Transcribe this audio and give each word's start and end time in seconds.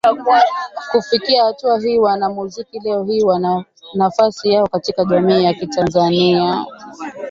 Kufikia 0.91 1.43
hatua 1.45 1.79
hii 1.79 1.99
wanamuziki 1.99 2.79
leo 2.79 3.03
hii 3.03 3.23
wana 3.23 3.65
nafasi 3.93 4.49
yao 4.49 4.67
katika 4.67 5.05
jamii 5.05 5.43
ya 5.43 5.53
Tanzania 5.53 6.65